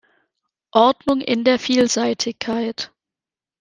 Ordnung 0.73 1.21
in 1.21 1.43
der 1.43 1.59
Vielseitigkeit. 1.59 2.91